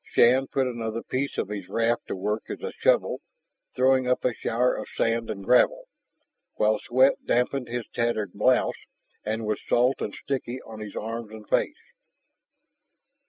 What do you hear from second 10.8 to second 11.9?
arms and face.